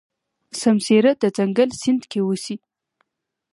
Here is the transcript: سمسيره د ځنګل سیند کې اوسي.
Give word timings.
سمسيره 0.63 1.11
د 1.21 1.23
ځنګل 1.37 1.69
سیند 1.81 2.03
کې 2.11 2.19
اوسي. 2.25 2.55